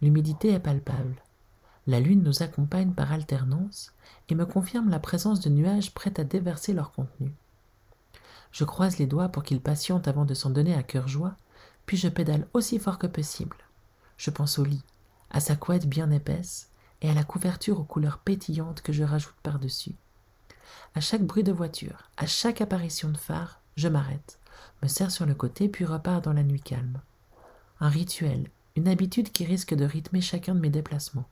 L'humidité 0.00 0.52
est 0.52 0.58
palpable. 0.58 1.16
La 1.86 2.00
lune 2.00 2.22
nous 2.22 2.42
accompagne 2.42 2.92
par 2.92 3.12
alternance 3.12 3.92
et 4.30 4.34
me 4.34 4.46
confirme 4.46 4.88
la 4.88 4.98
présence 4.98 5.40
de 5.40 5.50
nuages 5.50 5.92
prêts 5.92 6.18
à 6.18 6.24
déverser 6.24 6.72
leur 6.72 6.92
contenu. 6.92 7.30
Je 8.52 8.64
croise 8.64 8.96
les 8.96 9.06
doigts 9.06 9.28
pour 9.28 9.42
qu'il 9.42 9.60
patiente 9.60 10.08
avant 10.08 10.24
de 10.24 10.32
s'en 10.32 10.48
donner 10.48 10.74
à 10.74 10.82
cœur 10.82 11.08
joie, 11.08 11.36
puis 11.84 11.98
je 11.98 12.08
pédale 12.08 12.48
aussi 12.54 12.78
fort 12.78 12.98
que 12.98 13.06
possible. 13.06 13.58
Je 14.16 14.30
pense 14.30 14.58
au 14.58 14.64
lit, 14.64 14.82
à 15.30 15.40
sa 15.40 15.56
couette 15.56 15.86
bien 15.86 16.10
épaisse 16.10 16.70
et 17.02 17.10
à 17.10 17.14
la 17.14 17.24
couverture 17.24 17.78
aux 17.78 17.84
couleurs 17.84 18.20
pétillantes 18.20 18.80
que 18.80 18.94
je 18.94 19.04
rajoute 19.04 19.36
par-dessus. 19.42 19.94
À 20.94 21.02
chaque 21.02 21.26
bruit 21.26 21.44
de 21.44 21.52
voiture, 21.52 22.08
à 22.16 22.24
chaque 22.24 22.62
apparition 22.62 23.10
de 23.10 23.18
phare, 23.18 23.60
je 23.76 23.88
m'arrête, 23.88 24.38
me 24.82 24.88
serre 24.88 25.10
sur 25.10 25.26
le 25.26 25.34
côté 25.34 25.68
puis 25.68 25.84
repars 25.84 26.22
dans 26.22 26.32
la 26.32 26.42
nuit 26.42 26.60
calme. 26.60 27.00
Un 27.80 27.88
rituel, 27.88 28.50
une 28.76 28.88
habitude 28.88 29.32
qui 29.32 29.44
risque 29.44 29.74
de 29.74 29.84
rythmer 29.84 30.20
chacun 30.20 30.54
de 30.54 30.60
mes 30.60 30.70
déplacements. 30.70 31.28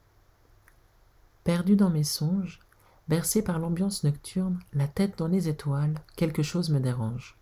Perdu 1.45 1.77
dans 1.77 1.91
mes 1.91 2.05
songes, 2.05 2.61
Bercé 3.07 3.43
par 3.43 3.59
l'ambiance 3.59 4.03
nocturne, 4.03 4.59
la 4.73 4.89
tête 4.89 5.19
dans 5.19 5.29
les 5.29 5.49
étoiles, 5.49 5.95
quelque 6.17 6.43
chose 6.43 6.71
me 6.71 6.81
dérange. 6.81 7.37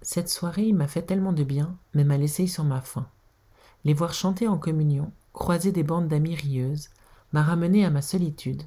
Cette 0.00 0.30
soirée 0.30 0.72
m'a 0.72 0.88
fait 0.88 1.02
tellement 1.02 1.34
de 1.34 1.44
bien, 1.44 1.76
mais 1.92 2.04
m'a 2.04 2.16
laissé 2.16 2.46
sur 2.46 2.64
ma 2.64 2.80
faim. 2.80 3.06
Les 3.84 3.92
voir 3.92 4.14
chanter 4.14 4.48
en 4.48 4.56
communion, 4.56 5.12
croiser 5.34 5.72
des 5.72 5.82
bandes 5.82 6.08
d'amis 6.08 6.34
rieuses, 6.34 6.88
m'a 7.32 7.42
ramené 7.42 7.84
à 7.84 7.90
ma 7.90 8.00
solitude, 8.00 8.62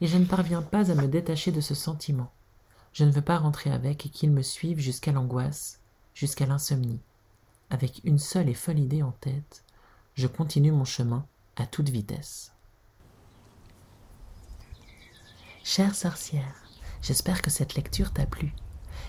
et 0.00 0.06
je 0.06 0.16
ne 0.16 0.24
parviens 0.24 0.62
pas 0.62 0.90
à 0.90 0.94
me 0.94 1.06
détacher 1.06 1.52
de 1.52 1.60
ce 1.60 1.74
sentiment. 1.74 2.32
Je 2.96 3.04
ne 3.04 3.10
veux 3.10 3.20
pas 3.20 3.36
rentrer 3.36 3.70
avec 3.70 4.06
et 4.06 4.08
qu'il 4.08 4.30
me 4.30 4.40
suive 4.40 4.78
jusqu'à 4.78 5.12
l'angoisse, 5.12 5.82
jusqu'à 6.14 6.46
l'insomnie. 6.46 7.02
Avec 7.68 8.00
une 8.04 8.18
seule 8.18 8.48
et 8.48 8.54
folle 8.54 8.78
idée 8.78 9.02
en 9.02 9.12
tête, 9.12 9.64
je 10.14 10.26
continue 10.26 10.72
mon 10.72 10.86
chemin 10.86 11.26
à 11.56 11.66
toute 11.66 11.90
vitesse. 11.90 12.54
Chère 15.62 15.94
sorcière, 15.94 16.54
j'espère 17.02 17.42
que 17.42 17.50
cette 17.50 17.74
lecture 17.74 18.14
t'a 18.14 18.24
plu. 18.24 18.54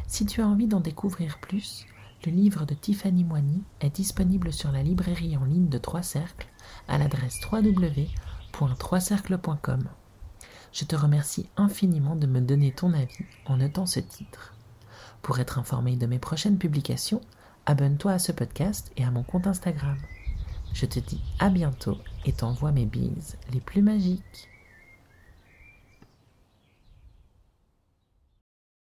Si 0.06 0.25
tu 0.25 0.41
as 0.41 0.48
envie 0.50 0.67
d'en 0.67 0.82
découvrir 0.82 1.39
plus, 1.39 1.86
le 2.25 2.34
livre 2.34 2.65
de 2.65 2.74
Tiffany 2.74 3.24
Moigny 3.24 3.63
est 3.79 3.96
disponible 3.96 4.51
sur 4.51 4.74
la 4.74 4.84
librairie 4.84 5.38
en 5.38 5.46
ligne 5.46 5.70
de 5.70 5.77
Trois 5.77 6.03
Cercles 6.03 6.50
à 6.89 6.98
l'adresse 6.98 7.39
www.troiscercles.com. 7.50 9.89
Je 10.78 10.86
te 10.86 10.96
remercie 10.96 11.50
infiniment 11.58 12.16
de 12.16 12.28
me 12.28 12.40
donner 12.40 12.72
ton 12.72 12.94
avis 12.94 13.26
en 13.48 13.58
notant 13.58 13.88
ce 13.88 14.00
titre. 14.00 14.54
Pour 15.24 15.40
être 15.40 15.58
informé 15.58 15.96
de 15.96 16.06
mes 16.06 16.20
prochaines 16.20 16.60
publications, 16.60 17.22
abonne-toi 17.66 18.12
à 18.12 18.20
ce 18.20 18.32
podcast 18.32 18.92
et 18.96 19.04
à 19.04 19.10
mon 19.10 19.24
compte 19.24 19.48
Instagram. 19.48 19.98
Je 20.74 20.86
te 20.86 21.00
dis 21.00 21.20
à 21.40 21.50
bientôt 21.50 21.98
et 22.26 22.32
t'envoie 22.32 22.72
mes 22.72 22.86
bises 22.86 23.38
les 23.52 23.60
plus 23.60 23.82
magiques. 23.82 24.50